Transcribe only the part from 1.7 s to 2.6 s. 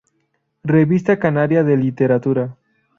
literatura.